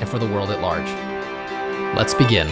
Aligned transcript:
and 0.00 0.08
for 0.08 0.18
the 0.18 0.26
world 0.26 0.50
at 0.50 0.60
large. 0.60 0.88
Let's 1.96 2.14
begin. 2.14 2.48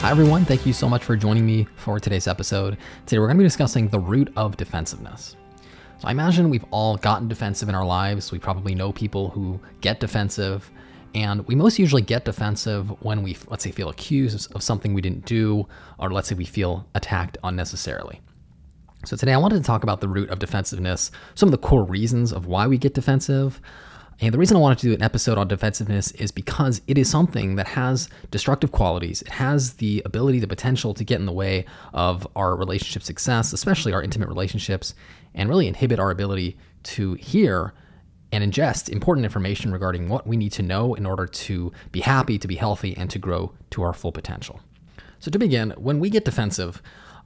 Hi, 0.00 0.12
everyone. 0.12 0.46
Thank 0.46 0.64
you 0.64 0.72
so 0.72 0.88
much 0.88 1.04
for 1.04 1.16
joining 1.16 1.44
me 1.44 1.66
for 1.76 2.00
today's 2.00 2.26
episode. 2.26 2.78
Today, 3.04 3.18
we're 3.18 3.26
going 3.26 3.36
to 3.36 3.42
be 3.42 3.46
discussing 3.46 3.88
the 3.88 3.98
root 3.98 4.32
of 4.36 4.56
defensiveness. 4.56 5.36
So, 5.98 6.08
I 6.08 6.12
imagine 6.12 6.48
we've 6.48 6.64
all 6.70 6.96
gotten 6.96 7.28
defensive 7.28 7.68
in 7.68 7.74
our 7.74 7.84
lives. 7.84 8.32
We 8.32 8.38
probably 8.38 8.74
know 8.74 8.90
people 8.90 9.28
who 9.28 9.60
get 9.82 10.00
defensive. 10.00 10.70
And 11.14 11.46
we 11.46 11.54
most 11.54 11.78
usually 11.78 12.02
get 12.02 12.24
defensive 12.24 12.90
when 13.02 13.22
we, 13.22 13.36
let's 13.48 13.64
say, 13.64 13.70
feel 13.70 13.88
accused 13.88 14.54
of 14.54 14.62
something 14.62 14.94
we 14.94 15.00
didn't 15.00 15.24
do, 15.24 15.66
or 15.98 16.10
let's 16.10 16.28
say 16.28 16.34
we 16.34 16.44
feel 16.44 16.86
attacked 16.94 17.38
unnecessarily. 17.42 18.20
So 19.04 19.16
today 19.16 19.32
I 19.32 19.38
wanted 19.38 19.56
to 19.58 19.62
talk 19.62 19.82
about 19.82 20.00
the 20.00 20.08
root 20.08 20.28
of 20.30 20.38
defensiveness, 20.38 21.10
some 21.34 21.48
of 21.48 21.52
the 21.52 21.58
core 21.58 21.84
reasons 21.84 22.32
of 22.32 22.46
why 22.46 22.66
we 22.66 22.78
get 22.78 22.94
defensive. 22.94 23.60
And 24.20 24.34
the 24.34 24.38
reason 24.38 24.56
I 24.56 24.60
wanted 24.60 24.78
to 24.78 24.88
do 24.88 24.94
an 24.94 25.02
episode 25.02 25.38
on 25.38 25.46
defensiveness 25.46 26.10
is 26.12 26.32
because 26.32 26.82
it 26.88 26.98
is 26.98 27.08
something 27.08 27.54
that 27.54 27.68
has 27.68 28.08
destructive 28.32 28.72
qualities. 28.72 29.22
It 29.22 29.28
has 29.28 29.74
the 29.74 30.02
ability, 30.04 30.40
the 30.40 30.48
potential 30.48 30.92
to 30.94 31.04
get 31.04 31.20
in 31.20 31.26
the 31.26 31.32
way 31.32 31.64
of 31.94 32.26
our 32.34 32.56
relationship 32.56 33.04
success, 33.04 33.52
especially 33.52 33.92
our 33.92 34.02
intimate 34.02 34.28
relationships, 34.28 34.94
and 35.34 35.48
really 35.48 35.68
inhibit 35.68 36.00
our 36.00 36.10
ability 36.10 36.58
to 36.82 37.14
hear 37.14 37.72
and 38.32 38.44
ingest 38.44 38.88
important 38.88 39.24
information 39.24 39.72
regarding 39.72 40.08
what 40.08 40.26
we 40.26 40.36
need 40.36 40.52
to 40.52 40.62
know 40.62 40.94
in 40.94 41.06
order 41.06 41.26
to 41.26 41.72
be 41.92 42.00
happy, 42.00 42.38
to 42.38 42.48
be 42.48 42.56
healthy, 42.56 42.96
and 42.96 43.10
to 43.10 43.18
grow 43.18 43.52
to 43.70 43.82
our 43.82 43.92
full 43.92 44.12
potential. 44.12 44.60
So, 45.18 45.30
to 45.30 45.38
begin, 45.38 45.70
when 45.76 45.98
we 45.98 46.10
get 46.10 46.24
defensive, 46.24 46.82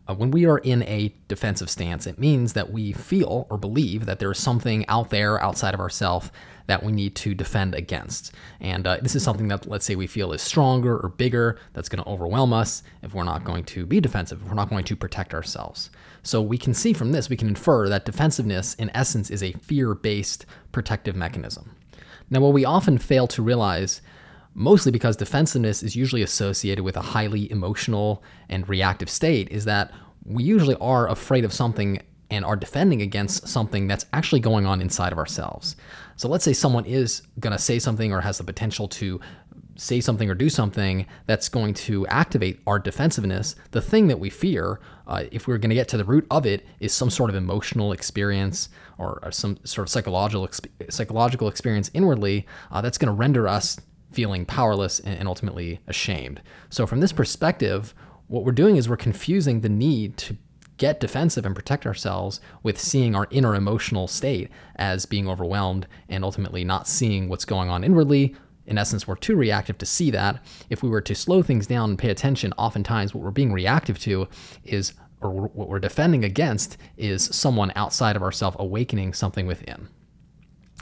uh, 0.09 0.15
when 0.15 0.31
we 0.31 0.47
are 0.47 0.59
in 0.59 0.83
a 0.85 1.15
defensive 1.29 1.71
stance, 1.71 2.07
it 2.07 2.19
means 2.19 2.55
that 2.55 2.73
we 2.73 2.93
feel 2.93 3.47
or 3.51 3.59
believe 3.59 4.07
that 4.07 4.19
there 4.19 4.33
is 4.33 4.39
something 4.39 4.87
out 4.89 5.11
there 5.11 5.41
outside 5.41 5.75
of 5.75 5.81
ourselves 5.81 6.31
that 6.67 6.83
we 6.83 6.91
need 6.91 7.15
to 7.15 7.35
defend 7.35 7.75
against. 7.75 8.33
And 8.61 8.87
uh, 8.87 8.99
this 9.01 9.15
is 9.15 9.23
something 9.23 9.49
that, 9.49 9.67
let's 9.67 9.85
say, 9.85 9.95
we 9.95 10.07
feel 10.07 10.33
is 10.33 10.43
stronger 10.43 10.99
or 10.99 11.09
bigger, 11.09 11.59
that's 11.73 11.89
going 11.89 12.03
to 12.03 12.09
overwhelm 12.09 12.53
us 12.53 12.83
if 13.03 13.15
we're 13.15 13.25
not 13.25 13.45
going 13.45 13.65
to 13.65 13.87
be 13.87 14.01
defensive, 14.01 14.41
if 14.43 14.49
we're 14.49 14.55
not 14.55 14.71
going 14.71 14.85
to 14.85 14.97
protect 14.97 15.35
ourselves. 15.35 15.91
So 16.23 16.41
we 16.41 16.59
can 16.59 16.75
see 16.75 16.93
from 16.93 17.13
this, 17.13 17.29
we 17.29 17.37
can 17.37 17.49
infer 17.49 17.89
that 17.89 18.05
defensiveness, 18.05 18.75
in 18.75 18.91
essence, 18.95 19.31
is 19.31 19.43
a 19.43 19.53
fear 19.53 19.95
based 19.95 20.47
protective 20.71 21.17
mechanism. 21.17 21.75
Now, 22.31 22.41
what 22.41 22.53
we 22.53 22.65
often 22.65 22.99
fail 22.99 23.27
to 23.29 23.43
realize 23.43 24.01
mostly 24.55 24.93
because 24.93 25.17
defensiveness 25.17 25.83
is 25.83 25.97
usually 25.97 26.23
associated 26.23 26.85
with 26.85 26.97
a 26.97 27.01
highly 27.01 27.51
emotional 27.51 28.23
and 28.49 28.69
reactive 28.69 29.11
state, 29.11 29.49
is 29.51 29.65
that 29.65 29.91
we 30.25 30.43
usually 30.43 30.77
are 30.77 31.09
afraid 31.09 31.45
of 31.45 31.53
something 31.53 32.01
and 32.31 32.45
are 32.45 32.57
defending 32.57 33.03
against 33.03 33.47
something 33.47 33.87
that's 33.87 34.07
actually 34.13 34.41
going 34.41 34.65
on 34.65 34.81
inside 34.81 35.13
of 35.13 35.19
ourselves. 35.19 35.77
So 36.17 36.29
let's 36.29 36.45
say 36.45 36.55
someone 36.55 36.87
is 36.87 37.23
going 37.41 37.53
to 37.53 37.59
say 37.59 37.79
something 37.79 38.13
or 38.13 38.21
has 38.21 38.39
the 38.39 38.45
potential 38.45 38.89
to 38.89 39.21
say 39.77 40.01
something 40.01 40.29
or 40.31 40.35
do 40.35 40.49
something 40.49 41.07
that's 41.27 41.49
going 41.49 41.75
to 41.75 42.07
activate 42.09 42.61
our 42.67 42.79
defensiveness, 42.79 43.55
the 43.71 43.81
thing 43.81 44.09
that 44.09 44.19
we 44.19 44.31
fear, 44.31 44.81
uh, 45.07 45.25
if 45.31 45.47
we're 45.47 45.59
going 45.59 45.71
to 45.71 45.75
get 45.75 45.89
to 45.89 45.97
the 45.97 46.05
root 46.05 46.27
of 46.31 46.47
it, 46.47 46.67
is 46.81 46.93
some 46.93 47.11
sort 47.11 47.31
of 47.31 47.37
emotional 47.37 47.93
experience 47.93 48.69
or, 48.99 49.21
or 49.23 49.33
some 49.33 49.59
sort 49.65 49.87
of 49.87 49.91
psychological 49.91 50.49
psychological 50.91 51.49
experience 51.49 51.91
inwardly 51.95 52.47
uh, 52.71 52.81
that's 52.81 52.99
going 52.99 53.09
to 53.09 53.13
render 53.13 53.49
us 53.49 53.81
feeling 54.13 54.45
powerless 54.45 55.01
and, 55.01 55.19
and 55.19 55.29
ultimately 55.29 55.81
ashamed. 55.87 56.41
So 56.71 56.87
from 56.87 57.01
this 57.01 57.13
perspective, 57.13 57.95
what 58.29 58.45
we're 58.45 58.53
doing 58.53 58.77
is 58.77 58.89
we're 58.89 58.97
confusing 58.97 59.61
the 59.61 59.69
need 59.69 60.17
to 60.19 60.37
get 60.79 61.01
defensive 61.01 61.47
and 61.47 61.55
protect 61.55 61.87
ourselves 61.87 62.41
with 62.63 62.81
seeing 62.81 63.15
our 63.15 63.29
inner 63.31 63.55
emotional 63.55 64.09
state 64.09 64.51
as 64.77 65.07
being 65.07 65.29
overwhelmed 65.29 65.87
and 66.09 66.25
ultimately 66.25 66.65
not 66.65 66.89
seeing 66.89 67.29
what's 67.29 67.45
going 67.45 67.71
on 67.71 67.85
inwardly. 67.85 68.35
In 68.67 68.79
essence, 68.79 69.07
we're 69.07 69.17
too 69.17 69.37
reactive 69.37 69.79
to 69.79 69.87
see 69.87 70.11
that. 70.13 70.43
If 70.71 70.83
we 70.83 70.89
were 70.89 71.01
to 71.01 71.15
slow 71.15 71.43
things 71.43 71.67
down 71.67 71.91
and 71.91 71.99
pay 71.99 72.11
attention, 72.11 72.53
oftentimes 72.55 73.15
what 73.15 73.25
we're 73.25 73.31
being 73.31 73.53
reactive 73.53 73.99
to 74.01 74.29
is, 74.65 74.95
or 75.21 75.31
what 75.31 75.69
we're 75.69 75.81
defending 75.81 76.25
against, 76.25 76.77
is 76.97 77.25
someone 77.25 77.73
outside 77.75 78.17
of 78.17 78.23
ourselves 78.23 78.57
awakening 78.61 79.15
something 79.15 79.47
within. 79.47 79.89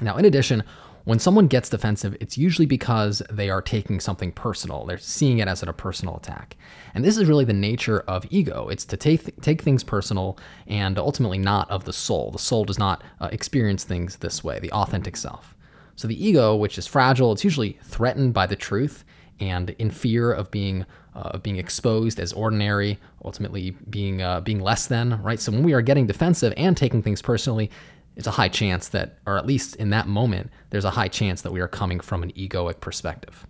Now, 0.02 0.16
in 0.16 0.24
addition, 0.24 0.62
when 1.04 1.18
someone 1.18 1.46
gets 1.46 1.70
defensive, 1.70 2.16
it's 2.20 2.36
usually 2.36 2.66
because 2.66 3.22
they 3.30 3.48
are 3.48 3.62
taking 3.62 4.00
something 4.00 4.32
personal. 4.32 4.84
They're 4.84 4.98
seeing 4.98 5.38
it 5.38 5.48
as 5.48 5.62
a 5.62 5.72
personal 5.72 6.16
attack. 6.16 6.56
And 6.94 7.04
this 7.04 7.16
is 7.16 7.26
really 7.26 7.44
the 7.44 7.52
nature 7.52 8.00
of 8.00 8.26
ego. 8.30 8.68
It's 8.68 8.84
to 8.86 8.96
take, 8.96 9.40
take 9.40 9.62
things 9.62 9.82
personal 9.82 10.38
and 10.66 10.98
ultimately 10.98 11.38
not 11.38 11.70
of 11.70 11.84
the 11.84 11.92
soul. 11.92 12.30
The 12.30 12.38
soul 12.38 12.64
does 12.64 12.78
not 12.78 13.02
uh, 13.20 13.28
experience 13.32 13.84
things 13.84 14.16
this 14.16 14.44
way, 14.44 14.58
the 14.58 14.72
authentic 14.72 15.16
self. 15.16 15.56
So 16.00 16.08
the 16.08 16.26
ego, 16.26 16.56
which 16.56 16.78
is 16.78 16.86
fragile, 16.86 17.30
it's 17.30 17.44
usually 17.44 17.78
threatened 17.82 18.32
by 18.32 18.46
the 18.46 18.56
truth 18.56 19.04
and 19.38 19.68
in 19.68 19.90
fear 19.90 20.32
of 20.32 20.50
being 20.50 20.86
uh, 21.14 21.36
being 21.36 21.58
exposed 21.58 22.18
as 22.18 22.32
ordinary, 22.32 22.98
ultimately 23.22 23.72
being 23.90 24.22
uh, 24.22 24.40
being 24.40 24.60
less 24.60 24.86
than, 24.86 25.22
right? 25.22 25.38
So 25.38 25.52
when 25.52 25.62
we 25.62 25.74
are 25.74 25.82
getting 25.82 26.06
defensive 26.06 26.54
and 26.56 26.74
taking 26.74 27.02
things 27.02 27.20
personally, 27.20 27.70
it's 28.16 28.26
a 28.26 28.30
high 28.30 28.48
chance 28.48 28.88
that, 28.88 29.18
or 29.26 29.36
at 29.36 29.44
least 29.44 29.76
in 29.76 29.90
that 29.90 30.08
moment, 30.08 30.50
there's 30.70 30.86
a 30.86 30.90
high 30.90 31.08
chance 31.08 31.42
that 31.42 31.52
we 31.52 31.60
are 31.60 31.68
coming 31.68 32.00
from 32.00 32.22
an 32.22 32.32
egoic 32.32 32.80
perspective. 32.80 33.46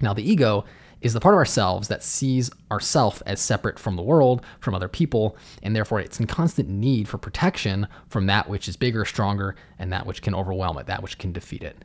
Now, 0.00 0.14
the 0.14 0.28
ego 0.28 0.64
is 1.02 1.12
the 1.12 1.20
part 1.20 1.34
of 1.34 1.38
ourselves 1.38 1.88
that 1.88 2.02
sees 2.02 2.50
ourself 2.70 3.22
as 3.26 3.40
separate 3.40 3.78
from 3.78 3.96
the 3.96 4.02
world, 4.02 4.42
from 4.60 4.74
other 4.74 4.88
people, 4.88 5.36
and 5.62 5.74
therefore 5.74 6.00
it's 6.00 6.20
in 6.20 6.26
constant 6.26 6.68
need 6.68 7.08
for 7.08 7.18
protection 7.18 7.86
from 8.08 8.26
that 8.26 8.48
which 8.48 8.68
is 8.68 8.76
bigger, 8.76 9.04
stronger, 9.04 9.56
and 9.78 9.92
that 9.92 10.06
which 10.06 10.22
can 10.22 10.34
overwhelm 10.34 10.78
it, 10.78 10.86
that 10.86 11.02
which 11.02 11.18
can 11.18 11.32
defeat 11.32 11.62
it. 11.62 11.84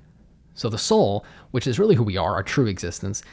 So 0.54 0.70
the 0.70 0.78
soul, 0.78 1.26
which 1.52 1.68
is 1.68 1.80
really 1.80 1.96
who 1.96 2.04
we 2.04 2.18
are, 2.18 2.36
our 2.36 2.44
true 2.44 2.68
existence, 2.68 3.24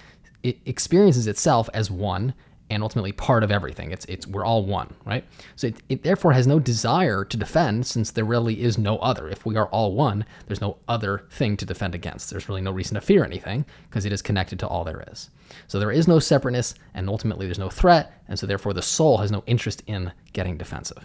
it 0.42 0.58
experiences 0.66 1.26
itself 1.26 1.70
as 1.72 1.90
one 1.90 2.34
and 2.70 2.82
ultimately 2.82 3.12
part 3.12 3.42
of 3.42 3.50
everything. 3.50 3.92
It's 3.92 4.04
it's 4.06 4.26
we're 4.26 4.44
all 4.44 4.64
one, 4.64 4.94
right? 5.04 5.24
So 5.56 5.68
it, 5.68 5.76
it, 5.88 6.02
therefore 6.02 6.32
has 6.32 6.46
no 6.46 6.58
desire 6.58 7.24
to 7.24 7.36
defend 7.36 7.86
since 7.86 8.10
there 8.10 8.24
really 8.24 8.62
is 8.62 8.78
no 8.78 8.98
other. 8.98 9.28
If 9.28 9.44
we 9.44 9.56
are 9.56 9.66
all 9.66 9.94
one, 9.94 10.24
there's 10.46 10.60
no 10.60 10.78
other 10.88 11.24
thing 11.30 11.56
to 11.58 11.66
defend 11.66 11.94
against. 11.94 12.30
There's 12.30 12.48
really 12.48 12.62
no 12.62 12.72
reason 12.72 12.94
to 12.94 13.00
fear 13.00 13.24
anything 13.24 13.66
because 13.88 14.04
it 14.04 14.12
is 14.12 14.22
connected 14.22 14.58
to 14.60 14.68
all 14.68 14.84
there 14.84 15.04
is. 15.10 15.30
So 15.66 15.78
there 15.78 15.92
is 15.92 16.08
no 16.08 16.18
separateness 16.18 16.74
and 16.94 17.08
ultimately 17.08 17.46
there's 17.46 17.58
no 17.58 17.70
threat, 17.70 18.12
and 18.28 18.38
so 18.38 18.46
therefore 18.46 18.72
the 18.72 18.82
soul 18.82 19.18
has 19.18 19.30
no 19.30 19.44
interest 19.46 19.82
in 19.86 20.12
getting 20.32 20.56
defensive. 20.56 21.04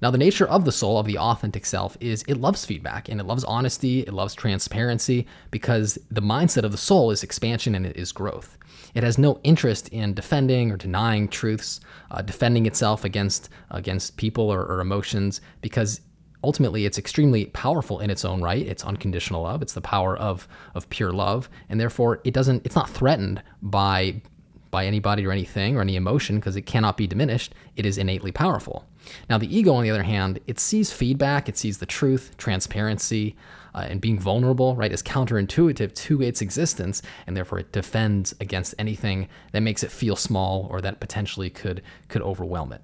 Now, 0.00 0.12
the 0.12 0.18
nature 0.18 0.46
of 0.46 0.64
the 0.64 0.72
soul, 0.72 0.98
of 0.98 1.06
the 1.06 1.18
authentic 1.18 1.66
self, 1.66 1.96
is 2.00 2.22
it 2.28 2.36
loves 2.36 2.64
feedback 2.64 3.08
and 3.08 3.20
it 3.20 3.26
loves 3.26 3.42
honesty, 3.44 4.00
it 4.00 4.12
loves 4.12 4.34
transparency, 4.34 5.26
because 5.50 5.98
the 6.10 6.22
mindset 6.22 6.62
of 6.62 6.70
the 6.70 6.78
soul 6.78 7.10
is 7.10 7.24
expansion 7.24 7.74
and 7.74 7.84
it 7.84 7.96
is 7.96 8.12
growth. 8.12 8.56
It 8.94 9.02
has 9.02 9.18
no 9.18 9.40
interest 9.42 9.88
in 9.88 10.14
defending 10.14 10.70
or 10.70 10.76
denying 10.76 11.28
truths, 11.28 11.80
uh, 12.10 12.22
defending 12.22 12.66
itself 12.66 13.04
against 13.04 13.48
against 13.70 14.16
people 14.16 14.50
or, 14.50 14.64
or 14.64 14.80
emotions, 14.80 15.40
because 15.62 16.00
ultimately 16.44 16.86
it's 16.86 16.98
extremely 16.98 17.46
powerful 17.46 17.98
in 17.98 18.08
its 18.08 18.24
own 18.24 18.40
right. 18.40 18.66
It's 18.66 18.84
unconditional 18.84 19.42
love. 19.42 19.62
It's 19.62 19.74
the 19.74 19.80
power 19.80 20.16
of 20.16 20.46
of 20.74 20.88
pure 20.90 21.12
love, 21.12 21.50
and 21.68 21.80
therefore 21.80 22.20
it 22.24 22.32
doesn't. 22.32 22.64
It's 22.64 22.76
not 22.76 22.88
threatened 22.88 23.42
by 23.62 24.22
by 24.70 24.86
anybody 24.86 25.26
or 25.26 25.32
anything 25.32 25.76
or 25.76 25.80
any 25.80 25.96
emotion 25.96 26.36
because 26.36 26.56
it 26.56 26.62
cannot 26.62 26.96
be 26.96 27.06
diminished. 27.06 27.54
It 27.76 27.86
is 27.86 27.98
innately 27.98 28.32
powerful. 28.32 28.84
Now, 29.28 29.38
the 29.38 29.54
ego, 29.54 29.74
on 29.74 29.82
the 29.82 29.90
other 29.90 30.02
hand, 30.02 30.40
it 30.46 30.58
sees 30.58 30.92
feedback, 30.92 31.48
it 31.48 31.56
sees 31.56 31.78
the 31.78 31.86
truth, 31.86 32.36
transparency, 32.36 33.36
uh, 33.74 33.86
and 33.88 34.00
being 34.00 34.18
vulnerable, 34.18 34.74
right, 34.76 34.92
is 34.92 35.02
counterintuitive 35.02 35.94
to 35.94 36.22
its 36.22 36.40
existence, 36.40 37.02
and 37.26 37.36
therefore 37.36 37.58
it 37.58 37.72
defends 37.72 38.34
against 38.40 38.74
anything 38.78 39.28
that 39.52 39.60
makes 39.60 39.82
it 39.82 39.92
feel 39.92 40.16
small 40.16 40.66
or 40.70 40.80
that 40.80 41.00
potentially 41.00 41.50
could 41.50 41.82
could 42.08 42.22
overwhelm 42.22 42.72
it. 42.72 42.82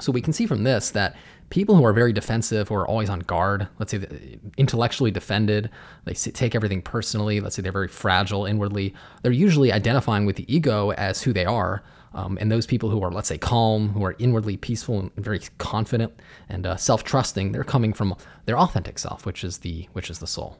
So 0.00 0.12
we 0.12 0.22
can 0.22 0.32
see 0.32 0.46
from 0.46 0.64
this 0.64 0.90
that 0.90 1.16
people 1.50 1.76
who 1.76 1.84
are 1.84 1.92
very 1.92 2.12
defensive, 2.12 2.70
are 2.72 2.86
always 2.86 3.10
on 3.10 3.20
guard, 3.20 3.68
let's 3.78 3.90
say 3.92 4.38
intellectually 4.56 5.10
defended, 5.10 5.68
they 6.04 6.14
take 6.14 6.54
everything 6.54 6.82
personally, 6.82 7.40
let's 7.40 7.56
say 7.56 7.62
they're 7.62 7.72
very 7.72 7.88
fragile 7.88 8.46
inwardly, 8.46 8.94
they're 9.22 9.32
usually 9.32 9.72
identifying 9.72 10.26
with 10.26 10.36
the 10.36 10.54
ego 10.54 10.92
as 10.92 11.22
who 11.22 11.32
they 11.32 11.44
are, 11.44 11.82
Um, 12.12 12.38
and 12.40 12.50
those 12.50 12.66
people 12.66 12.90
who 12.90 13.02
are, 13.04 13.12
let's 13.12 13.28
say, 13.28 13.38
calm, 13.38 13.90
who 13.90 14.04
are 14.04 14.16
inwardly 14.18 14.56
peaceful 14.56 14.98
and 14.98 15.12
very 15.16 15.40
confident 15.58 16.12
and 16.48 16.66
uh, 16.66 16.76
self-trusting, 16.76 17.52
they're 17.52 17.62
coming 17.64 17.94
from 17.94 18.16
their 18.46 18.58
authentic 18.58 18.98
self, 18.98 19.24
which 19.26 19.44
is 19.44 19.58
the 19.58 19.88
which 19.92 20.10
is 20.10 20.18
the 20.18 20.26
soul. 20.26 20.58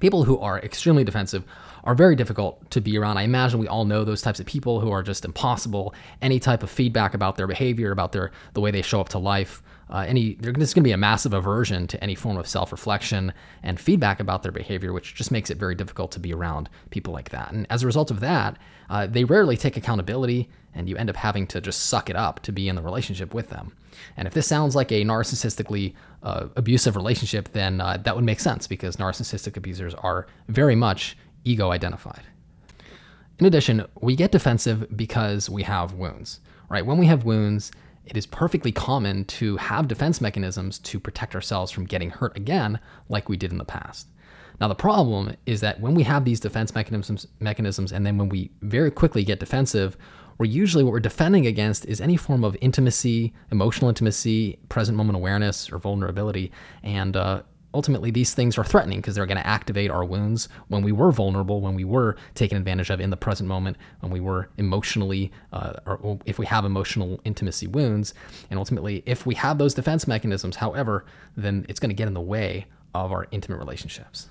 People 0.00 0.24
who 0.24 0.38
are 0.38 0.58
extremely 0.60 1.04
defensive 1.04 1.42
are 1.84 1.94
very 1.94 2.16
difficult 2.16 2.70
to 2.70 2.80
be 2.80 2.96
around. 2.98 3.18
I 3.18 3.24
imagine 3.24 3.60
we 3.60 3.68
all 3.68 3.84
know 3.84 4.04
those 4.04 4.22
types 4.22 4.40
of 4.40 4.46
people 4.46 4.80
who 4.80 4.90
are 4.90 5.02
just 5.02 5.24
impossible. 5.24 5.92
Any 6.22 6.38
type 6.38 6.62
of 6.62 6.70
feedback 6.70 7.14
about 7.14 7.36
their 7.36 7.46
behavior, 7.46 7.90
about 7.92 8.12
their 8.12 8.30
the 8.54 8.60
way 8.60 8.70
they 8.70 8.82
show 8.82 9.00
up 9.00 9.08
to 9.10 9.18
life, 9.18 9.62
uh, 9.90 10.04
any 10.06 10.34
there's 10.34 10.74
going 10.74 10.82
to 10.82 10.88
be 10.88 10.92
a 10.92 10.96
massive 10.96 11.32
aversion 11.32 11.86
to 11.86 12.02
any 12.02 12.14
form 12.14 12.36
of 12.36 12.46
self-reflection 12.46 13.32
and 13.62 13.80
feedback 13.80 14.20
about 14.20 14.42
their 14.42 14.52
behavior, 14.52 14.92
which 14.92 15.14
just 15.14 15.30
makes 15.30 15.50
it 15.50 15.58
very 15.58 15.74
difficult 15.74 16.12
to 16.12 16.20
be 16.20 16.32
around 16.32 16.68
people 16.90 17.12
like 17.12 17.30
that. 17.30 17.52
And 17.52 17.66
as 17.70 17.82
a 17.82 17.86
result 17.86 18.10
of 18.10 18.20
that, 18.20 18.56
uh, 18.90 19.06
they 19.06 19.24
rarely 19.24 19.56
take 19.56 19.76
accountability, 19.76 20.48
and 20.74 20.88
you 20.88 20.96
end 20.96 21.10
up 21.10 21.16
having 21.16 21.46
to 21.48 21.60
just 21.60 21.86
suck 21.86 22.10
it 22.10 22.16
up 22.16 22.40
to 22.40 22.52
be 22.52 22.68
in 22.68 22.76
the 22.76 22.82
relationship 22.82 23.34
with 23.34 23.48
them. 23.50 23.72
And 24.16 24.28
if 24.28 24.34
this 24.34 24.46
sounds 24.46 24.76
like 24.76 24.92
a 24.92 25.04
narcissistically 25.04 25.94
uh, 26.22 26.48
abusive 26.56 26.96
relationship, 26.96 27.52
then 27.52 27.80
uh, 27.80 27.96
that 28.04 28.14
would 28.14 28.24
make 28.24 28.40
sense 28.40 28.66
because 28.66 28.96
narcissistic 28.96 29.56
abusers 29.56 29.94
are 29.94 30.26
very 30.48 30.76
much 30.76 31.16
ego 31.44 31.70
identified. 31.70 32.22
In 33.38 33.46
addition, 33.46 33.86
we 34.00 34.16
get 34.16 34.32
defensive 34.32 34.96
because 34.96 35.48
we 35.48 35.62
have 35.62 35.94
wounds, 35.94 36.40
right? 36.68 36.84
When 36.84 36.98
we 36.98 37.06
have 37.06 37.24
wounds, 37.24 37.70
it 38.08 38.16
is 38.16 38.26
perfectly 38.26 38.72
common 38.72 39.24
to 39.26 39.56
have 39.58 39.86
defense 39.86 40.20
mechanisms 40.20 40.78
to 40.80 40.98
protect 40.98 41.34
ourselves 41.34 41.70
from 41.70 41.84
getting 41.84 42.10
hurt 42.10 42.36
again, 42.36 42.80
like 43.08 43.28
we 43.28 43.36
did 43.36 43.52
in 43.52 43.58
the 43.58 43.64
past. 43.64 44.08
Now, 44.60 44.68
the 44.68 44.74
problem 44.74 45.36
is 45.46 45.60
that 45.60 45.80
when 45.80 45.94
we 45.94 46.02
have 46.02 46.24
these 46.24 46.40
defense 46.40 46.74
mechanisms, 46.74 47.26
mechanisms, 47.38 47.92
and 47.92 48.04
then 48.04 48.18
when 48.18 48.28
we 48.28 48.50
very 48.62 48.90
quickly 48.90 49.22
get 49.24 49.38
defensive, 49.38 49.96
we're 50.38 50.46
usually 50.46 50.84
what 50.84 50.92
we're 50.92 51.00
defending 51.00 51.46
against 51.46 51.84
is 51.86 52.00
any 52.00 52.16
form 52.16 52.44
of 52.44 52.56
intimacy, 52.60 53.34
emotional 53.50 53.88
intimacy, 53.88 54.58
present 54.68 54.96
moment 54.96 55.16
awareness, 55.16 55.70
or 55.70 55.78
vulnerability. 55.78 56.50
And 56.82 57.16
uh, 57.16 57.42
ultimately 57.74 58.10
these 58.10 58.34
things 58.34 58.56
are 58.56 58.64
threatening 58.64 58.98
because 58.98 59.14
they're 59.14 59.26
going 59.26 59.38
to 59.38 59.46
activate 59.46 59.90
our 59.90 60.04
wounds 60.04 60.48
when 60.68 60.82
we 60.82 60.92
were 60.92 61.12
vulnerable, 61.12 61.60
when 61.60 61.74
we 61.74 61.84
were 61.84 62.16
taken 62.34 62.56
advantage 62.56 62.90
of 62.90 63.00
in 63.00 63.10
the 63.10 63.16
present 63.16 63.48
moment, 63.48 63.76
when 64.00 64.10
we 64.10 64.20
were 64.20 64.48
emotionally, 64.56 65.30
uh, 65.52 65.74
or 65.86 66.18
if 66.24 66.38
we 66.38 66.46
have 66.46 66.64
emotional 66.64 67.20
intimacy 67.24 67.66
wounds. 67.66 68.14
And 68.50 68.58
ultimately, 68.58 69.02
if 69.06 69.26
we 69.26 69.34
have 69.34 69.58
those 69.58 69.74
defense 69.74 70.08
mechanisms, 70.08 70.56
however, 70.56 71.04
then 71.36 71.66
it's 71.68 71.80
going 71.80 71.90
to 71.90 71.94
get 71.94 72.08
in 72.08 72.14
the 72.14 72.20
way 72.20 72.66
of 72.94 73.12
our 73.12 73.26
intimate 73.30 73.58
relationships. 73.58 74.28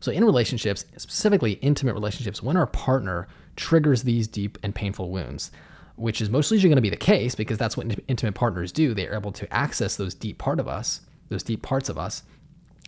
So, 0.00 0.10
in 0.10 0.24
relationships, 0.24 0.84
specifically 0.96 1.52
intimate 1.54 1.94
relationships, 1.94 2.42
when 2.42 2.56
our 2.56 2.66
partner 2.66 3.28
triggers 3.54 4.02
these 4.02 4.26
deep 4.26 4.58
and 4.62 4.74
painful 4.74 5.10
wounds, 5.10 5.52
which 5.96 6.20
is 6.20 6.30
mostly 6.30 6.60
going 6.60 6.74
to 6.74 6.82
be 6.82 6.90
the 6.90 6.96
case 6.96 7.34
because 7.34 7.58
that's 7.58 7.76
what 7.76 7.86
intimate 8.08 8.34
partners 8.34 8.72
do, 8.72 8.94
they 8.94 9.06
are 9.06 9.14
able 9.14 9.30
to 9.30 9.52
access 9.52 9.94
those 9.94 10.14
deep 10.14 10.38
part 10.38 10.58
of 10.58 10.66
us, 10.66 11.02
those 11.28 11.42
deep 11.42 11.62
parts 11.62 11.88
of 11.88 11.98
us, 11.98 12.24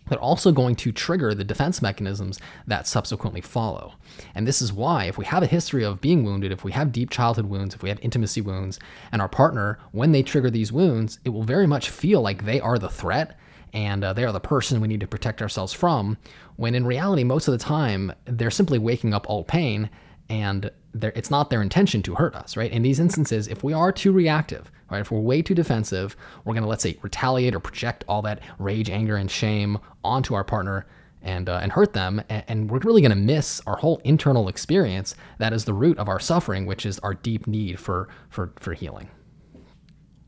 they're 0.07 0.19
also 0.19 0.51
going 0.51 0.75
to 0.75 0.91
trigger 0.91 1.33
the 1.33 1.43
defense 1.43 1.81
mechanisms 1.81 2.39
that 2.67 2.87
subsequently 2.87 3.41
follow. 3.41 3.93
And 4.33 4.47
this 4.47 4.61
is 4.61 4.71
why, 4.71 5.05
if 5.05 5.17
we 5.17 5.25
have 5.25 5.43
a 5.43 5.47
history 5.47 5.83
of 5.83 6.01
being 6.01 6.23
wounded, 6.23 6.51
if 6.51 6.63
we 6.63 6.71
have 6.73 6.91
deep 6.91 7.09
childhood 7.09 7.47
wounds, 7.47 7.75
if 7.75 7.83
we 7.83 7.89
have 7.89 7.99
intimacy 8.01 8.41
wounds, 8.41 8.79
and 9.11 9.21
our 9.21 9.29
partner, 9.29 9.79
when 9.91 10.11
they 10.11 10.23
trigger 10.23 10.49
these 10.49 10.71
wounds, 10.71 11.19
it 11.25 11.29
will 11.29 11.43
very 11.43 11.67
much 11.67 11.89
feel 11.89 12.21
like 12.21 12.45
they 12.45 12.59
are 12.59 12.77
the 12.77 12.89
threat 12.89 13.37
and 13.73 14.03
uh, 14.03 14.13
they 14.13 14.23
are 14.23 14.31
the 14.31 14.39
person 14.39 14.79
we 14.79 14.87
need 14.87 15.01
to 15.01 15.07
protect 15.07 15.41
ourselves 15.41 15.73
from, 15.73 16.17
when 16.55 16.75
in 16.75 16.85
reality, 16.85 17.23
most 17.25 17.47
of 17.47 17.51
the 17.51 17.63
time, 17.63 18.13
they're 18.23 18.49
simply 18.49 18.79
waking 18.79 19.13
up 19.13 19.29
old 19.29 19.47
pain 19.47 19.89
and 20.29 20.71
it's 21.01 21.31
not 21.31 21.49
their 21.49 21.61
intention 21.61 22.01
to 22.03 22.15
hurt 22.15 22.35
us, 22.35 22.55
right? 22.55 22.71
In 22.71 22.81
these 22.81 22.99
instances, 22.99 23.47
if 23.47 23.63
we 23.63 23.73
are 23.73 23.91
too 23.91 24.11
reactive, 24.11 24.71
right, 24.89 25.01
if 25.01 25.11
we're 25.11 25.19
way 25.19 25.41
too 25.41 25.55
defensive, 25.55 26.15
we're 26.43 26.53
going 26.53 26.63
to 26.63 26.69
let's 26.69 26.83
say 26.83 26.97
retaliate 27.01 27.55
or 27.55 27.59
project 27.59 28.03
all 28.07 28.21
that 28.23 28.39
rage, 28.59 28.89
anger, 28.89 29.17
and 29.17 29.29
shame 29.29 29.77
onto 30.03 30.33
our 30.33 30.43
partner 30.43 30.85
and 31.21 31.49
uh, 31.49 31.59
and 31.61 31.71
hurt 31.71 31.93
them, 31.93 32.21
and, 32.29 32.43
and 32.47 32.71
we're 32.71 32.79
really 32.79 33.01
going 33.01 33.09
to 33.09 33.17
miss 33.17 33.59
our 33.65 33.77
whole 33.77 33.99
internal 34.03 34.47
experience 34.47 35.15
that 35.39 35.53
is 35.53 35.65
the 35.65 35.73
root 35.73 35.97
of 35.97 36.07
our 36.07 36.19
suffering, 36.19 36.65
which 36.65 36.85
is 36.85 36.99
our 36.99 37.15
deep 37.15 37.47
need 37.47 37.79
for 37.79 38.07
for 38.29 38.53
for 38.57 38.73
healing. 38.73 39.09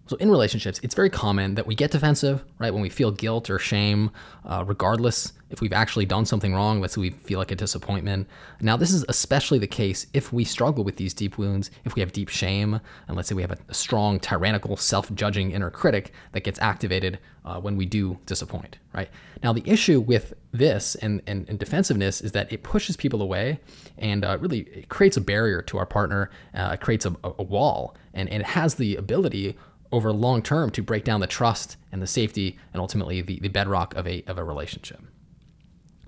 So 0.07 0.15
in 0.17 0.31
relationships, 0.31 0.79
it's 0.83 0.95
very 0.95 1.09
common 1.09 1.55
that 1.55 1.67
we 1.67 1.75
get 1.75 1.91
defensive, 1.91 2.43
right? 2.59 2.73
When 2.73 2.81
we 2.81 2.89
feel 2.89 3.11
guilt 3.11 3.49
or 3.49 3.59
shame, 3.59 4.11
uh, 4.45 4.63
regardless 4.65 5.33
if 5.49 5.61
we've 5.61 5.73
actually 5.73 6.05
done 6.05 6.25
something 6.25 6.53
wrong, 6.53 6.81
let's 6.81 6.95
say 6.95 7.01
we 7.01 7.09
feel 7.09 7.39
like 7.39 7.51
a 7.51 7.55
disappointment. 7.55 8.27
Now, 8.59 8.75
this 8.75 8.91
is 8.91 9.05
especially 9.07 9.59
the 9.59 9.67
case 9.67 10.07
if 10.13 10.33
we 10.33 10.43
struggle 10.43 10.83
with 10.83 10.97
these 10.97 11.13
deep 11.13 11.37
wounds, 11.37 11.71
if 11.85 11.95
we 11.95 12.01
have 12.01 12.11
deep 12.11 12.29
shame, 12.29 12.79
and 13.07 13.15
let's 13.15 13.29
say 13.29 13.35
we 13.35 13.41
have 13.41 13.51
a, 13.51 13.73
strong, 13.73 14.19
tyrannical, 14.19 14.75
self-judging 14.75 15.51
inner 15.51 15.69
critic 15.69 16.11
that 16.33 16.43
gets 16.43 16.59
activated 16.59 17.19
uh, 17.45 17.59
when 17.59 17.77
we 17.77 17.85
do 17.85 18.17
disappoint, 18.25 18.77
right? 18.93 19.09
Now, 19.41 19.53
the 19.53 19.63
issue 19.65 20.01
with 20.01 20.33
this 20.51 20.95
and, 20.95 21.21
and, 21.27 21.47
and 21.47 21.57
defensiveness 21.57 22.19
is 22.19 22.33
that 22.33 22.51
it 22.51 22.63
pushes 22.63 22.97
people 22.97 23.21
away 23.21 23.59
and 23.97 24.25
uh, 24.25 24.37
really 24.39 24.85
creates 24.89 25.15
a 25.15 25.21
barrier 25.21 25.61
to 25.63 25.77
our 25.77 25.85
partner. 25.85 26.29
Uh, 26.53 26.71
it 26.73 26.81
creates 26.81 27.05
a, 27.05 27.15
a 27.23 27.43
wall, 27.43 27.95
and, 28.13 28.27
and 28.29 28.41
it 28.41 28.47
has 28.47 28.75
the 28.75 28.97
ability 28.97 29.55
over 29.91 30.11
long 30.11 30.41
term 30.41 30.69
to 30.71 30.81
break 30.81 31.03
down 31.03 31.19
the 31.19 31.27
trust 31.27 31.77
and 31.91 32.01
the 32.01 32.07
safety 32.07 32.57
and 32.73 32.81
ultimately 32.81 33.21
the, 33.21 33.39
the 33.39 33.47
bedrock 33.47 33.95
of 33.95 34.07
a, 34.07 34.23
of 34.27 34.37
a 34.37 34.43
relationship. 34.43 35.01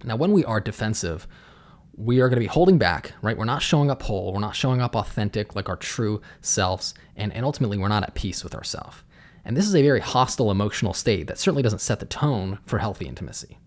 Now, 0.03 0.15
when 0.15 0.31
we 0.31 0.45
are 0.45 0.59
defensive, 0.59 1.27
we 1.95 2.21
are 2.21 2.29
going 2.29 2.37
to 2.37 2.41
be 2.41 2.47
holding 2.47 2.77
back, 2.77 3.13
right? 3.21 3.37
We're 3.37 3.45
not 3.45 3.61
showing 3.61 3.91
up 3.91 4.03
whole. 4.03 4.31
We're 4.33 4.39
not 4.39 4.55
showing 4.55 4.81
up 4.81 4.95
authentic, 4.95 5.55
like 5.55 5.67
our 5.67 5.75
true 5.75 6.21
selves. 6.41 6.93
And, 7.17 7.33
and 7.33 7.43
ultimately, 7.45 7.77
we're 7.77 7.89
not 7.89 8.03
at 8.03 8.15
peace 8.15 8.43
with 8.43 8.55
ourselves. 8.55 9.03
And 9.43 9.57
this 9.57 9.67
is 9.67 9.75
a 9.75 9.81
very 9.81 9.99
hostile 9.99 10.51
emotional 10.51 10.93
state 10.93 11.27
that 11.27 11.37
certainly 11.37 11.63
doesn't 11.63 11.79
set 11.79 11.99
the 11.99 12.05
tone 12.05 12.59
for 12.65 12.79
healthy 12.79 13.07
intimacy. 13.07 13.57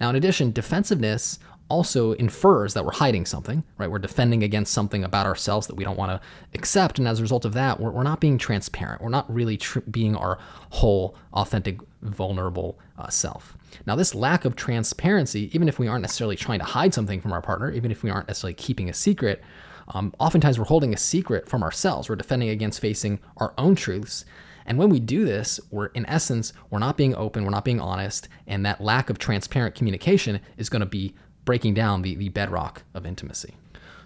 Now, 0.00 0.10
in 0.10 0.16
addition, 0.16 0.52
defensiveness 0.52 1.38
also 1.68 2.12
infers 2.12 2.74
that 2.74 2.84
we're 2.84 2.92
hiding 2.92 3.26
something, 3.26 3.64
right? 3.78 3.90
We're 3.90 3.98
defending 3.98 4.42
against 4.42 4.72
something 4.72 5.02
about 5.02 5.26
ourselves 5.26 5.66
that 5.66 5.74
we 5.74 5.84
don't 5.84 5.98
want 5.98 6.10
to 6.10 6.20
accept. 6.54 6.98
And 6.98 7.08
as 7.08 7.18
a 7.18 7.22
result 7.22 7.44
of 7.44 7.54
that, 7.54 7.80
we're, 7.80 7.90
we're 7.90 8.02
not 8.02 8.20
being 8.20 8.38
transparent. 8.38 9.02
We're 9.02 9.08
not 9.08 9.32
really 9.32 9.56
tr- 9.56 9.80
being 9.80 10.14
our 10.14 10.38
whole, 10.70 11.16
authentic, 11.32 11.80
vulnerable 12.02 12.78
uh, 12.98 13.08
self. 13.08 13.56
Now, 13.84 13.96
this 13.96 14.14
lack 14.14 14.44
of 14.44 14.54
transparency, 14.54 15.50
even 15.52 15.68
if 15.68 15.78
we 15.78 15.88
aren't 15.88 16.02
necessarily 16.02 16.36
trying 16.36 16.60
to 16.60 16.64
hide 16.64 16.94
something 16.94 17.20
from 17.20 17.32
our 17.32 17.42
partner, 17.42 17.70
even 17.72 17.90
if 17.90 18.02
we 18.02 18.10
aren't 18.10 18.28
necessarily 18.28 18.54
keeping 18.54 18.88
a 18.88 18.94
secret, 18.94 19.42
um, 19.88 20.14
oftentimes 20.18 20.58
we're 20.58 20.64
holding 20.64 20.94
a 20.94 20.98
secret 20.98 21.48
from 21.48 21.62
ourselves. 21.62 22.08
We're 22.08 22.16
defending 22.16 22.48
against 22.48 22.80
facing 22.80 23.18
our 23.36 23.54
own 23.58 23.74
truths. 23.74 24.24
And 24.66 24.78
when 24.78 24.88
we 24.88 24.98
do 24.98 25.24
this, 25.24 25.60
we're 25.70 25.86
in 25.86 26.04
essence, 26.06 26.52
we're 26.70 26.80
not 26.80 26.96
being 26.96 27.14
open, 27.14 27.44
we're 27.44 27.50
not 27.50 27.64
being 27.64 27.80
honest, 27.80 28.28
and 28.48 28.66
that 28.66 28.80
lack 28.80 29.10
of 29.10 29.18
transparent 29.18 29.76
communication 29.76 30.40
is 30.56 30.68
going 30.68 30.80
to 30.80 30.86
be 30.86 31.14
breaking 31.46 31.72
down 31.72 32.02
the, 32.02 32.14
the 32.16 32.28
bedrock 32.28 32.82
of 32.92 33.06
intimacy. 33.06 33.54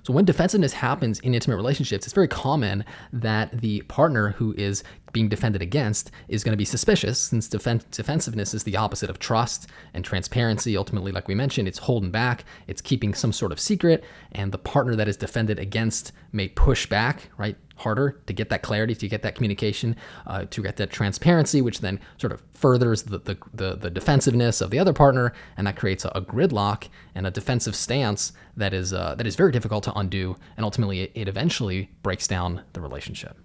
So 0.02 0.12
when 0.12 0.24
defensiveness 0.24 0.72
happens 0.72 1.18
in 1.20 1.34
intimate 1.34 1.56
relationships, 1.56 2.06
it's 2.06 2.14
very 2.14 2.28
common 2.28 2.84
that 3.12 3.60
the 3.60 3.82
partner 3.82 4.30
who 4.30 4.54
is 4.56 4.82
being 5.12 5.28
defended 5.28 5.62
against 5.62 6.10
is 6.28 6.44
going 6.44 6.52
to 6.52 6.56
be 6.56 6.64
suspicious 6.64 7.18
since 7.20 7.48
defen- 7.48 7.88
defensiveness 7.90 8.54
is 8.54 8.64
the 8.64 8.76
opposite 8.76 9.10
of 9.10 9.18
trust 9.18 9.68
and 9.94 10.04
transparency. 10.04 10.76
Ultimately, 10.76 11.12
like 11.12 11.28
we 11.28 11.34
mentioned, 11.34 11.68
it's 11.68 11.78
holding 11.78 12.10
back, 12.10 12.44
it's 12.66 12.80
keeping 12.80 13.14
some 13.14 13.32
sort 13.32 13.52
of 13.52 13.60
secret, 13.60 14.04
and 14.32 14.52
the 14.52 14.58
partner 14.58 14.96
that 14.96 15.08
is 15.08 15.16
defended 15.16 15.58
against 15.58 16.12
may 16.32 16.48
push 16.48 16.86
back, 16.86 17.30
right? 17.36 17.56
harder 17.80 18.20
to 18.26 18.32
get 18.32 18.50
that 18.50 18.62
clarity, 18.62 18.94
to 18.94 19.08
get 19.08 19.22
that 19.22 19.34
communication, 19.34 19.96
uh, 20.26 20.44
to 20.50 20.62
get 20.62 20.76
that 20.76 20.90
transparency, 20.90 21.60
which 21.60 21.80
then 21.80 21.98
sort 22.18 22.32
of 22.32 22.42
furthers 22.52 23.04
the, 23.04 23.18
the, 23.18 23.38
the, 23.54 23.74
the 23.74 23.90
defensiveness 23.90 24.60
of 24.60 24.70
the 24.70 24.78
other 24.78 24.92
partner, 24.92 25.32
and 25.56 25.66
that 25.66 25.76
creates 25.76 26.04
a, 26.04 26.08
a 26.14 26.20
gridlock 26.20 26.88
and 27.14 27.26
a 27.26 27.30
defensive 27.30 27.74
stance 27.74 28.32
that 28.56 28.72
is 28.72 28.92
uh, 28.92 29.14
that 29.16 29.26
is 29.26 29.34
very 29.34 29.50
difficult 29.50 29.82
to 29.84 29.98
undo, 29.98 30.36
and 30.56 30.64
ultimately 30.64 31.00
it, 31.00 31.12
it 31.14 31.28
eventually 31.28 31.90
breaks 32.02 32.28
down 32.28 32.62
the 32.74 32.80
relationship. 32.80 33.36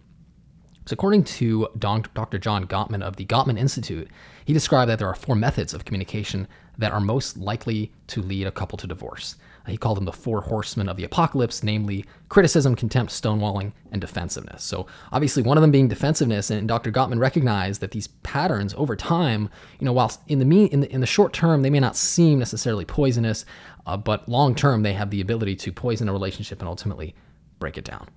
So, 0.88 0.94
according 0.94 1.24
to 1.24 1.68
Dr. 1.80 2.38
John 2.38 2.68
Gottman 2.68 3.01
of 3.01 3.15
the 3.15 3.25
Gottman 3.25 3.58
Institute, 3.58 4.08
he 4.46 4.54
described 4.54 4.89
that 4.92 5.00
there 5.00 5.08
are 5.08 5.15
four 5.15 5.36
methods 5.36 5.74
of 5.74 5.84
communication 5.84 6.48
that 6.77 6.92
are 6.92 7.00
most 7.00 7.38
likely 7.38 7.92
to 8.08 8.22
lead 8.22 8.46
a 8.46 8.51
couple 8.51 8.77
to 8.77 8.86
divorce. 8.86 9.36
He 9.68 9.77
called 9.77 9.98
them 9.98 10.06
the 10.06 10.13
four 10.13 10.42
horsemen 10.42 10.88
of 10.88 10.96
the 10.96 11.04
apocalypse, 11.04 11.63
namely 11.63 12.06
criticism, 12.30 12.75
contempt, 12.75 13.12
stonewalling, 13.12 13.72
and 13.92 14.00
defensiveness. 14.00 14.63
So, 14.63 14.86
obviously, 15.12 15.42
one 15.42 15.58
of 15.58 15.63
them 15.63 15.72
being 15.72 15.88
defensiveness, 15.88 16.51
and 16.51 16.68
Dr. 16.68 16.92
Gottman 16.92 17.20
recognized 17.20 17.82
that 17.82 17.89
these 17.89 18.10
patterns 18.22 18.75
over 18.77 18.96
time, 18.96 19.50
you 19.80 19.86
know, 19.86 19.94
whilst 19.94 20.20
in 20.27 20.38
the, 20.38 20.46
mean, 20.46 20.68
in 20.68 20.82
the, 20.82 20.92
in 20.92 21.01
the 21.01 21.08
short 21.08 21.34
term 21.34 21.63
they 21.63 21.72
may 21.72 21.80
not 21.80 21.96
seem 21.96 22.38
necessarily 22.38 22.86
poisonous, 22.86 23.44
uh, 23.88 23.98
but 23.98 24.30
long 24.30 24.54
term 24.54 24.84
they 24.84 24.94
have 24.94 25.10
the 25.10 25.22
ability 25.22 25.56
to 25.56 25.72
poison 25.72 26.10
a 26.10 26.13
relationship 26.13 26.60
and 26.60 26.70
ultimately 26.70 27.15
break 27.58 27.75
it 27.75 27.86
down. 27.86 28.08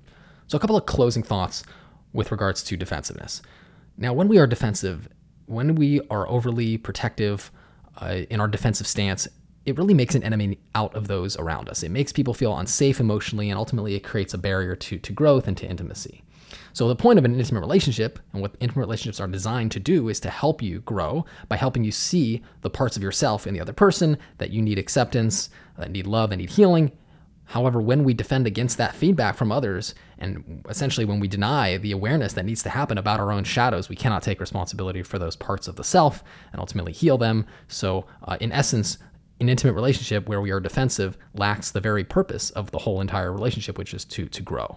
So, 0.48 0.58
a 0.58 0.60
couple 0.60 0.76
of 0.76 0.84
closing 0.84 1.22
thoughts 1.22 1.64
with 2.12 2.30
regards 2.30 2.62
to 2.64 2.76
defensiveness. 2.76 3.42
Now, 3.96 4.12
when 4.12 4.28
we 4.28 4.38
are 4.38 4.46
defensive, 4.46 5.08
when 5.46 5.74
we 5.74 6.00
are 6.08 6.28
overly 6.28 6.78
protective 6.78 7.50
uh, 8.00 8.22
in 8.30 8.40
our 8.40 8.48
defensive 8.48 8.86
stance, 8.86 9.26
it 9.66 9.76
really 9.76 9.94
makes 9.94 10.14
an 10.14 10.22
enemy 10.22 10.58
out 10.74 10.94
of 10.94 11.08
those 11.08 11.36
around 11.36 11.68
us. 11.68 11.82
It 11.82 11.90
makes 11.90 12.12
people 12.12 12.32
feel 12.32 12.56
unsafe 12.56 13.00
emotionally, 13.00 13.50
and 13.50 13.58
ultimately 13.58 13.94
it 13.94 14.00
creates 14.00 14.32
a 14.32 14.38
barrier 14.38 14.74
to, 14.76 14.98
to 14.98 15.12
growth 15.12 15.46
and 15.46 15.56
to 15.58 15.66
intimacy. 15.66 16.22
So, 16.72 16.88
the 16.88 16.96
point 16.96 17.18
of 17.18 17.24
an 17.24 17.38
intimate 17.38 17.60
relationship 17.60 18.18
and 18.32 18.40
what 18.40 18.54
intimate 18.60 18.80
relationships 18.80 19.20
are 19.20 19.26
designed 19.26 19.72
to 19.72 19.80
do 19.80 20.08
is 20.08 20.20
to 20.20 20.30
help 20.30 20.62
you 20.62 20.80
grow 20.80 21.26
by 21.48 21.56
helping 21.56 21.84
you 21.84 21.92
see 21.92 22.42
the 22.62 22.70
parts 22.70 22.96
of 22.96 23.02
yourself 23.02 23.46
in 23.46 23.52
the 23.52 23.60
other 23.60 23.72
person 23.72 24.16
that 24.38 24.50
you 24.50 24.62
need 24.62 24.78
acceptance, 24.78 25.50
that 25.76 25.90
need 25.90 26.06
love, 26.06 26.30
that 26.30 26.36
need 26.36 26.50
healing. 26.50 26.92
However, 27.48 27.80
when 27.80 28.04
we 28.04 28.12
defend 28.12 28.46
against 28.46 28.76
that 28.76 28.94
feedback 28.94 29.34
from 29.34 29.50
others, 29.50 29.94
and 30.18 30.62
essentially 30.68 31.06
when 31.06 31.18
we 31.18 31.28
deny 31.28 31.78
the 31.78 31.92
awareness 31.92 32.34
that 32.34 32.44
needs 32.44 32.62
to 32.64 32.68
happen 32.68 32.98
about 32.98 33.20
our 33.20 33.32
own 33.32 33.44
shadows, 33.44 33.88
we 33.88 33.96
cannot 33.96 34.22
take 34.22 34.38
responsibility 34.38 35.02
for 35.02 35.18
those 35.18 35.34
parts 35.34 35.66
of 35.66 35.76
the 35.76 35.84
self 35.84 36.22
and 36.52 36.60
ultimately 36.60 36.92
heal 36.92 37.16
them. 37.16 37.46
So, 37.66 38.04
uh, 38.24 38.36
in 38.38 38.52
essence, 38.52 38.98
an 39.40 39.48
intimate 39.48 39.72
relationship 39.72 40.28
where 40.28 40.42
we 40.42 40.50
are 40.50 40.60
defensive 40.60 41.16
lacks 41.32 41.70
the 41.70 41.80
very 41.80 42.04
purpose 42.04 42.50
of 42.50 42.70
the 42.70 42.78
whole 42.78 43.00
entire 43.00 43.32
relationship, 43.32 43.78
which 43.78 43.94
is 43.94 44.04
to, 44.04 44.26
to 44.26 44.42
grow. 44.42 44.76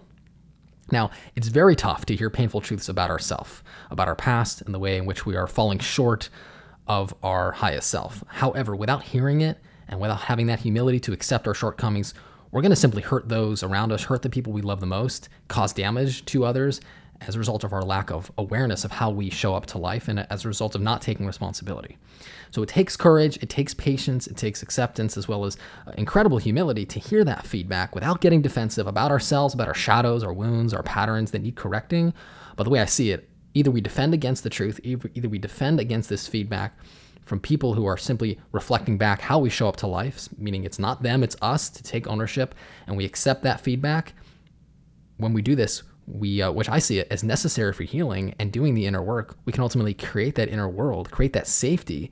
Now, 0.90 1.10
it's 1.36 1.48
very 1.48 1.76
tough 1.76 2.06
to 2.06 2.16
hear 2.16 2.30
painful 2.30 2.62
truths 2.62 2.88
about 2.88 3.10
ourselves, 3.10 3.62
about 3.90 4.08
our 4.08 4.16
past, 4.16 4.62
and 4.62 4.74
the 4.74 4.78
way 4.78 4.96
in 4.96 5.04
which 5.04 5.26
we 5.26 5.36
are 5.36 5.46
falling 5.46 5.78
short 5.78 6.30
of 6.86 7.14
our 7.22 7.52
highest 7.52 7.90
self. 7.90 8.24
However, 8.28 8.74
without 8.74 9.02
hearing 9.02 9.42
it 9.42 9.58
and 9.88 10.00
without 10.00 10.22
having 10.22 10.46
that 10.46 10.60
humility 10.60 11.00
to 11.00 11.12
accept 11.12 11.46
our 11.46 11.54
shortcomings, 11.54 12.14
we're 12.52 12.60
going 12.60 12.70
to 12.70 12.76
simply 12.76 13.02
hurt 13.02 13.28
those 13.28 13.62
around 13.62 13.90
us, 13.92 14.04
hurt 14.04 14.22
the 14.22 14.30
people 14.30 14.52
we 14.52 14.62
love 14.62 14.80
the 14.80 14.86
most, 14.86 15.28
cause 15.48 15.72
damage 15.72 16.24
to 16.26 16.44
others 16.44 16.80
as 17.26 17.34
a 17.34 17.38
result 17.38 17.64
of 17.64 17.72
our 17.72 17.82
lack 17.82 18.10
of 18.10 18.30
awareness 18.36 18.84
of 18.84 18.90
how 18.90 19.10
we 19.10 19.30
show 19.30 19.54
up 19.54 19.64
to 19.66 19.78
life 19.78 20.08
and 20.08 20.26
as 20.28 20.44
a 20.44 20.48
result 20.48 20.74
of 20.74 20.80
not 20.80 21.00
taking 21.00 21.26
responsibility. 21.26 21.96
So 22.50 22.62
it 22.62 22.68
takes 22.68 22.96
courage, 22.96 23.38
it 23.42 23.48
takes 23.48 23.72
patience, 23.72 24.26
it 24.26 24.36
takes 24.36 24.62
acceptance, 24.62 25.16
as 25.16 25.28
well 25.28 25.44
as 25.44 25.56
uh, 25.86 25.92
incredible 25.96 26.38
humility 26.38 26.84
to 26.84 27.00
hear 27.00 27.24
that 27.24 27.46
feedback 27.46 27.94
without 27.94 28.20
getting 28.20 28.42
defensive 28.42 28.86
about 28.86 29.10
ourselves, 29.10 29.54
about 29.54 29.68
our 29.68 29.74
shadows, 29.74 30.22
our 30.22 30.32
wounds, 30.32 30.74
our 30.74 30.82
patterns 30.82 31.30
that 31.30 31.42
need 31.42 31.56
correcting. 31.56 32.12
But 32.56 32.64
the 32.64 32.70
way 32.70 32.80
I 32.80 32.86
see 32.86 33.12
it, 33.12 33.28
either 33.54 33.70
we 33.70 33.80
defend 33.80 34.12
against 34.12 34.42
the 34.42 34.50
truth, 34.50 34.78
either, 34.82 35.10
either 35.14 35.28
we 35.28 35.38
defend 35.38 35.80
against 35.80 36.08
this 36.08 36.26
feedback 36.26 36.76
from 37.24 37.40
people 37.40 37.74
who 37.74 37.86
are 37.86 37.96
simply 37.96 38.38
reflecting 38.50 38.98
back 38.98 39.20
how 39.20 39.38
we 39.38 39.50
show 39.50 39.68
up 39.68 39.76
to 39.76 39.86
life, 39.86 40.28
meaning 40.36 40.64
it's 40.64 40.78
not 40.78 41.02
them, 41.02 41.22
it's 41.22 41.36
us 41.40 41.70
to 41.70 41.82
take 41.82 42.06
ownership, 42.06 42.54
and 42.86 42.96
we 42.96 43.04
accept 43.04 43.42
that 43.42 43.60
feedback. 43.60 44.14
When 45.18 45.32
we 45.32 45.42
do 45.42 45.54
this, 45.54 45.82
we, 46.06 46.42
uh, 46.42 46.50
which 46.50 46.68
I 46.68 46.78
see 46.78 46.98
it 46.98 47.08
as 47.10 47.22
necessary 47.22 47.72
for 47.72 47.84
healing 47.84 48.34
and 48.38 48.52
doing 48.52 48.74
the 48.74 48.86
inner 48.86 49.02
work, 49.02 49.36
we 49.44 49.52
can 49.52 49.62
ultimately 49.62 49.94
create 49.94 50.34
that 50.34 50.48
inner 50.48 50.68
world, 50.68 51.10
create 51.10 51.32
that 51.34 51.46
safety 51.46 52.10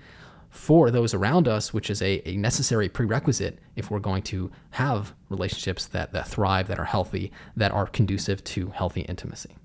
for 0.48 0.90
those 0.90 1.14
around 1.14 1.46
us, 1.48 1.72
which 1.72 1.90
is 1.90 2.02
a, 2.02 2.28
a 2.28 2.36
necessary 2.36 2.88
prerequisite 2.88 3.58
if 3.76 3.90
we're 3.90 4.00
going 4.00 4.22
to 4.22 4.50
have 4.70 5.14
relationships 5.28 5.86
that, 5.86 6.12
that 6.12 6.28
thrive, 6.28 6.68
that 6.68 6.78
are 6.78 6.84
healthy, 6.84 7.32
that 7.56 7.72
are 7.72 7.86
conducive 7.86 8.42
to 8.44 8.68
healthy 8.70 9.02
intimacy. 9.02 9.56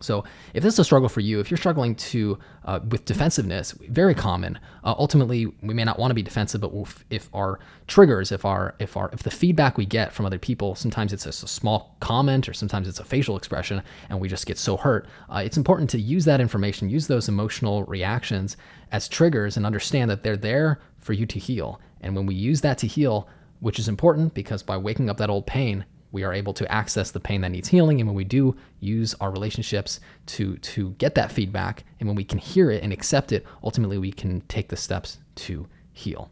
So, 0.00 0.24
if 0.54 0.62
this 0.62 0.74
is 0.74 0.78
a 0.80 0.84
struggle 0.84 1.08
for 1.08 1.20
you, 1.20 1.40
if 1.40 1.50
you're 1.50 1.58
struggling 1.58 1.94
to 1.94 2.38
uh, 2.66 2.80
with 2.88 3.04
defensiveness, 3.04 3.72
very 3.88 4.14
common. 4.14 4.58
Uh, 4.82 4.94
ultimately, 4.98 5.46
we 5.62 5.72
may 5.72 5.84
not 5.84 5.98
want 5.98 6.10
to 6.10 6.14
be 6.14 6.22
defensive, 6.22 6.60
but 6.60 6.72
if 7.10 7.30
our 7.32 7.60
triggers, 7.86 8.32
if 8.32 8.44
our 8.44 8.74
if 8.78 8.96
our 8.96 9.08
if 9.12 9.22
the 9.22 9.30
feedback 9.30 9.78
we 9.78 9.86
get 9.86 10.12
from 10.12 10.26
other 10.26 10.38
people, 10.38 10.74
sometimes 10.74 11.12
it's 11.12 11.26
a, 11.26 11.30
a 11.30 11.32
small 11.32 11.96
comment 12.00 12.48
or 12.48 12.52
sometimes 12.52 12.88
it's 12.88 12.98
a 12.98 13.04
facial 13.04 13.36
expression, 13.36 13.82
and 14.08 14.20
we 14.20 14.28
just 14.28 14.46
get 14.46 14.58
so 14.58 14.76
hurt. 14.76 15.06
Uh, 15.32 15.42
it's 15.44 15.56
important 15.56 15.88
to 15.90 16.00
use 16.00 16.24
that 16.24 16.40
information, 16.40 16.90
use 16.90 17.06
those 17.06 17.28
emotional 17.28 17.84
reactions 17.84 18.56
as 18.90 19.08
triggers, 19.08 19.56
and 19.56 19.64
understand 19.64 20.10
that 20.10 20.24
they're 20.24 20.36
there 20.36 20.80
for 20.98 21.12
you 21.12 21.26
to 21.26 21.38
heal. 21.38 21.80
And 22.00 22.16
when 22.16 22.26
we 22.26 22.34
use 22.34 22.60
that 22.62 22.78
to 22.78 22.86
heal, 22.86 23.28
which 23.60 23.78
is 23.78 23.88
important 23.88 24.34
because 24.34 24.62
by 24.62 24.76
waking 24.76 25.08
up 25.08 25.16
that 25.18 25.30
old 25.30 25.46
pain, 25.46 25.84
we 26.16 26.24
are 26.24 26.32
able 26.32 26.54
to 26.54 26.72
access 26.72 27.10
the 27.10 27.20
pain 27.20 27.42
that 27.42 27.50
needs 27.50 27.68
healing. 27.68 28.00
And 28.00 28.08
when 28.08 28.16
we 28.16 28.24
do 28.24 28.56
use 28.80 29.14
our 29.20 29.30
relationships 29.30 30.00
to 30.26 30.56
to 30.56 30.92
get 30.92 31.14
that 31.14 31.30
feedback 31.30 31.84
and 32.00 32.08
when 32.08 32.16
we 32.16 32.24
can 32.24 32.38
hear 32.38 32.70
it 32.70 32.82
and 32.82 32.90
accept 32.90 33.32
it 33.32 33.44
ultimately 33.62 33.98
we 33.98 34.10
can 34.10 34.40
take 34.48 34.68
the 34.68 34.76
steps 34.76 35.18
to 35.34 35.68
heal. 35.92 36.30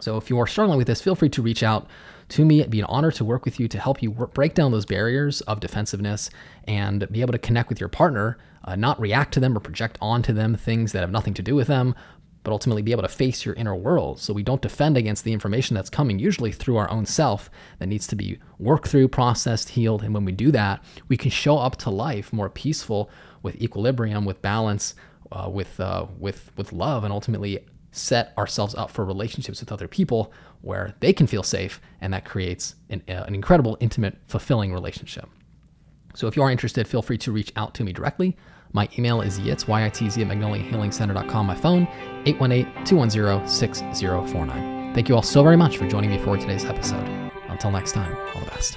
So 0.00 0.16
if 0.16 0.28
you 0.28 0.38
are 0.40 0.48
struggling 0.48 0.78
with 0.78 0.88
this 0.88 1.00
feel 1.00 1.14
free 1.14 1.28
to 1.28 1.42
reach 1.42 1.62
out 1.62 1.86
to 2.30 2.44
me. 2.44 2.58
It'd 2.58 2.72
be 2.72 2.80
an 2.80 2.86
honor 2.86 3.12
to 3.12 3.24
work 3.24 3.44
with 3.44 3.58
you 3.60 3.68
to 3.68 3.78
help 3.78 4.02
you 4.02 4.10
work, 4.10 4.34
break 4.34 4.54
down 4.54 4.72
those 4.72 4.84
barriers 4.84 5.40
of 5.42 5.60
defensiveness 5.60 6.28
and 6.64 7.10
be 7.10 7.20
able 7.20 7.32
to 7.32 7.38
connect 7.38 7.68
with 7.68 7.80
your 7.80 7.88
partner 7.88 8.36
uh, 8.64 8.76
not 8.76 9.00
react 9.00 9.32
to 9.34 9.40
them 9.40 9.56
or 9.56 9.60
project 9.60 9.96
onto 10.02 10.32
them 10.32 10.56
things 10.56 10.92
that 10.92 11.00
have 11.00 11.10
nothing 11.10 11.34
to 11.34 11.42
do 11.42 11.54
with 11.54 11.68
them 11.68 11.94
but 12.48 12.54
ultimately 12.54 12.80
be 12.80 12.92
able 12.92 13.02
to 13.02 13.08
face 13.10 13.44
your 13.44 13.54
inner 13.56 13.76
world 13.76 14.18
so 14.18 14.32
we 14.32 14.42
don't 14.42 14.62
defend 14.62 14.96
against 14.96 15.22
the 15.22 15.34
information 15.34 15.74
that's 15.74 15.90
coming, 15.90 16.18
usually 16.18 16.50
through 16.50 16.78
our 16.78 16.90
own 16.90 17.04
self, 17.04 17.50
that 17.78 17.88
needs 17.88 18.06
to 18.06 18.16
be 18.16 18.38
worked 18.58 18.88
through, 18.88 19.06
processed, 19.06 19.68
healed. 19.68 20.02
And 20.02 20.14
when 20.14 20.24
we 20.24 20.32
do 20.32 20.50
that, 20.52 20.82
we 21.08 21.18
can 21.18 21.30
show 21.30 21.58
up 21.58 21.76
to 21.76 21.90
life 21.90 22.32
more 22.32 22.48
peaceful, 22.48 23.10
with 23.42 23.60
equilibrium, 23.60 24.24
with 24.24 24.40
balance, 24.40 24.94
uh, 25.30 25.50
with, 25.52 25.78
uh, 25.78 26.06
with, 26.18 26.50
with 26.56 26.72
love, 26.72 27.04
and 27.04 27.12
ultimately 27.12 27.66
set 27.92 28.32
ourselves 28.38 28.74
up 28.74 28.90
for 28.90 29.04
relationships 29.04 29.60
with 29.60 29.70
other 29.70 29.86
people 29.86 30.32
where 30.62 30.94
they 31.00 31.12
can 31.12 31.26
feel 31.26 31.42
safe, 31.42 31.82
and 32.00 32.14
that 32.14 32.24
creates 32.24 32.76
an, 32.88 33.02
uh, 33.10 33.24
an 33.26 33.34
incredible, 33.34 33.76
intimate, 33.78 34.16
fulfilling 34.26 34.72
relationship. 34.72 35.28
So 36.14 36.28
if 36.28 36.34
you 36.34 36.42
are 36.42 36.50
interested, 36.50 36.88
feel 36.88 37.02
free 37.02 37.18
to 37.18 37.30
reach 37.30 37.52
out 37.56 37.74
to 37.74 37.84
me 37.84 37.92
directly. 37.92 38.38
My 38.72 38.88
email 38.98 39.20
is 39.22 39.38
yitz, 39.38 39.68
Y-I-T-Z 39.68 40.22
at 40.22 40.28
magnoliahealingcenter.com. 40.28 41.46
My 41.46 41.54
phone, 41.54 41.86
818-210-6049. 42.24 44.94
Thank 44.94 45.08
you 45.08 45.14
all 45.14 45.22
so 45.22 45.42
very 45.42 45.56
much 45.56 45.78
for 45.78 45.86
joining 45.86 46.10
me 46.10 46.18
for 46.18 46.36
today's 46.36 46.64
episode. 46.64 47.06
Until 47.48 47.70
next 47.70 47.92
time, 47.92 48.16
all 48.34 48.40
the 48.40 48.50
best. 48.50 48.76